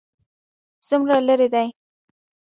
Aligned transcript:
څومره 0.87 1.17
لیرې 1.27 1.47
دی؟ 1.53 1.67